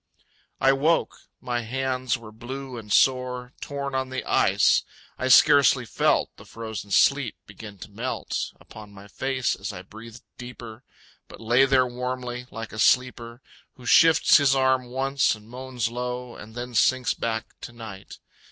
[0.59, 1.15] I woke.
[1.39, 4.81] My hands were blue and sore, Torn on the ice.
[5.19, 10.23] I scarcely felt The frozen sleet begin to melt Upon my face as I breathed
[10.39, 10.81] deeper,
[11.27, 13.41] But lay there warmly, like a sleeper
[13.75, 18.17] Who shifts his arm once, and moans low, And then sinks back to night.